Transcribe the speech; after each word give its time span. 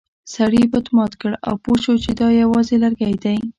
سړي 0.33 0.63
بت 0.71 0.85
مات 0.95 1.13
کړ 1.21 1.31
او 1.47 1.53
پوه 1.63 1.77
شو 1.83 1.93
چې 2.03 2.11
دا 2.19 2.27
یوازې 2.43 2.75
لرګی 2.83 3.13
دی. 3.23 3.37